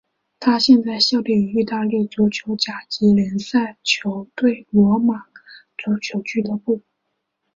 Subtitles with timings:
[0.39, 5.25] 他现在效力于意大利足球甲级联赛球队罗马
[5.77, 6.81] 足球俱乐部。